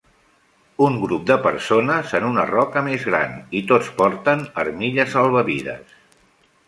[0.85, 5.95] Un grup de persones en una roca més gran i tots porten armilla salvavides.